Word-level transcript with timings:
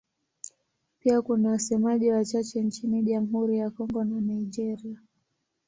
Pia 0.99 1.21
kuna 1.21 1.49
wasemaji 1.49 2.11
wachache 2.11 2.61
nchini 2.63 3.03
Jamhuri 3.03 3.57
ya 3.57 3.69
Kongo 3.69 4.03
na 4.03 4.21
Nigeria. 4.21 4.97